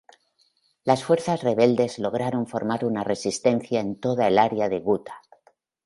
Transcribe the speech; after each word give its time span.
Las 0.83 1.03
fuerzas 1.03 1.43
rebeldes 1.43 1.99
lograron 1.99 2.47
formar 2.47 2.85
una 2.85 3.03
resistencia 3.03 3.81
en 3.81 3.99
toda 3.99 4.25
el 4.25 4.39
área 4.39 4.67
de 4.67 4.79
Guta. 4.79 5.13